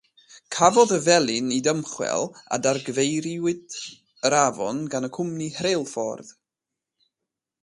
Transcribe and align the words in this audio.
Cafodd 0.53 0.93
y 0.97 0.99
felin 1.07 1.51
ei 1.55 1.59
dymchwel 1.67 2.25
a 2.57 2.59
dargyfeiriwyd 2.63 3.77
yr 4.31 4.37
afon 4.41 4.83
gan 4.95 5.11
y 5.11 5.11
cwmni 5.19 5.55
rheilffordd. 5.61 6.35